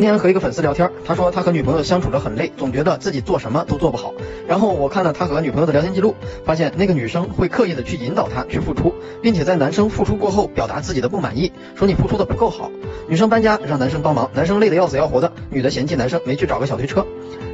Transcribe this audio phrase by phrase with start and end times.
[0.00, 4.14] 今天和一个粉丝聊天，他说他和女朋友相处着很累，总觉得自己做什么都做不好。
[4.48, 12.70] 然后我看了他和女朋友的聊天记录，发现那个女生会刻意的去引导他去付出，并且在男生付出过后表达自己的不满意，说你付出的不够好。
[13.08, 17.06] 女生搬家让男生帮忙，男生累得要死要活的，女的嫌弃男生没去找个小推车。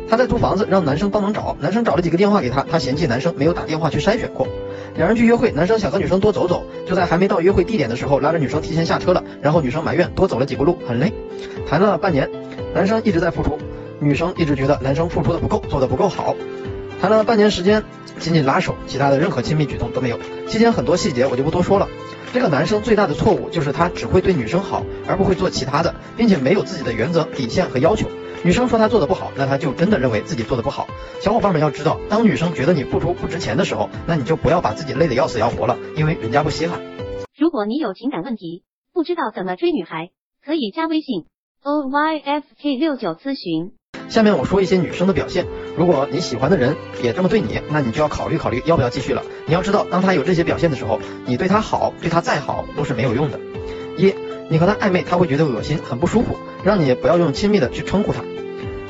[0.08, 4.46] 她在租房子让男生帮忙找，男生找了几个电话给她，她嫌弃男生没有打电话去筛选过。
[4.96, 11.12] 两人去约会，男生想和女生多走走，就在还没到约会地点的时候拉着女生提前下车了，然后女生埋怨多走了几步路很累。
[11.68, 12.30] 谈了半年。
[12.74, 13.56] 男生一直在付出，
[14.00, 16.36] 女生一直觉得男生付出的不够，做的不够好。
[17.00, 17.82] 谈了半年时间，
[18.18, 20.18] 仅仅拉手，其他的任何亲密举动都没有。
[20.46, 21.88] 期间很多细节我就不多说了。
[22.34, 28.08] 这个男生最大的错误就是他只会对女生好，而不会做其他的，并且没有自己的原则、底线和要求。
[28.46, 30.86] 女生说她做的不好，那她就真的认为自己做的不好。
[31.20, 36.80] 小伙伴们要知道，当女生觉得你付出不值钱的时候，那你就不要把自己累得要死要活了，因为人家不稀罕。
[37.36, 40.10] 如果你有情感问题，不知道怎么追女孩，
[40.44, 41.24] 可以加微信。
[41.64, 43.72] O Y F K 六九咨询。
[44.08, 45.44] 下面我说一些女生的表现，
[45.76, 49.24] 如果你喜欢的人也这么对你，那你就要考虑考虑要不要继续了。
[49.48, 53.40] 你要知道，当他有这些表现的时候，你对他好，对他再好都是没有用的。
[53.96, 54.14] 一，
[54.48, 58.22] 你和他暧昧，他会觉得恶心，很不舒服，让你不要用亲密的去称呼他。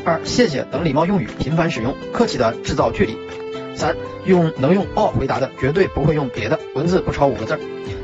[0.05, 3.17] 二，谢谢等礼貌用语频繁使用，客气的制造距离。
[3.75, 7.59] 三，用能用哦回答的，绝对不会用别的，文字不超五个字。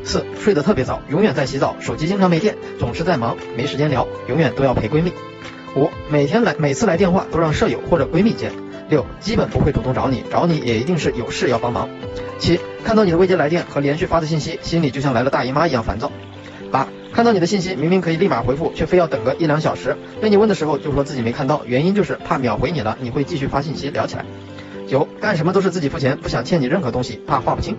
[0.04, 5.12] 四睡得特别早，永远在洗澡，手机经常没电，总是在忙，没时间聊，永远都要陪闺蜜。
[5.74, 8.50] 五每天来每次来电话都让舍友或者闺蜜接。
[8.90, 11.88] 六基本不会主动找你，找你也一定是有事要帮忙。
[12.38, 16.12] 七看到你的未接来电和连续发的信息，心里就像来了大姨妈一样烦躁。
[16.72, 24.24] 八看到你的信息明明可以立马回复，却非要等个一两小时，被你问的时候就说自己没看到，原因就是怕秒回你了，你会继续发信息聊起来。
[24.88, 27.76] 九干什么都是自己付钱，不想欠你任何东西，怕划不清。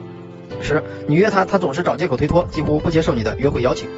[0.61, 3.89] 十，你约他，他总是找借口推脱，几乎不接受你的约会邀请。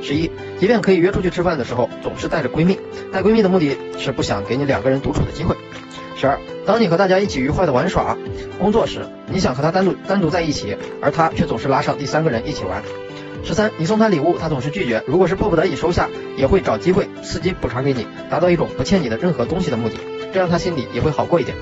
[0.00, 2.78] 十一，即便可以约出去吃饭的时候，总是带着闺蜜，
[3.12, 5.54] 带闺蜜的目的是不想给你两个人独处的机会。
[6.16, 8.16] 十二，当你和大家一起愉快的玩耍
[8.58, 12.82] 工作时，你想和他单独单独在一起，而他却总是拉上第三个人一起玩。
[13.44, 19.96] 十三，你送他礼物，他总是拒绝，如果是迫不得已收下，也会找机会伺机补偿给你，达到一种不欠你的任何东西的目的，
[20.32, 21.56] 这样他心里也会好过一点。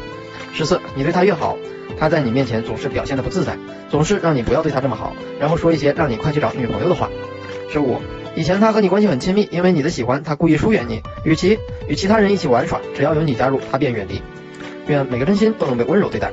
[0.52, 1.56] 十四，你对他越好。
[1.98, 3.56] 他在你面前总是表现的不自在，
[3.88, 7.08] 总是让你不要对他这么好，然后说一些让你快去找女朋友的话。
[7.70, 8.02] 十五，
[8.34, 14.20] 以前他和你关系很亲密，因为你的喜欢，他故意疏远你，与其与其他人一起玩耍，只要有你加入，他便远离。
[14.88, 16.32] 愿每个真心都能被温柔对待。